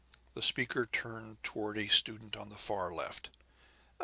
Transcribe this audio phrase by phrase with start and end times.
[0.33, 3.29] The speaker turned toward a student on the far left.